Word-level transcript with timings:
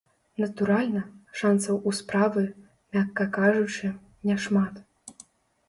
Натуральна, 0.43 1.01
шанцаў 1.41 1.75
у 1.91 1.93
справы, 1.99 2.47
мякка 2.97 3.29
кажучы, 3.39 3.95
няшмат. 4.33 4.85